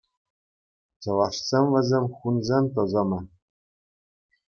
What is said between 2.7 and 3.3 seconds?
тӑсӑмӗ.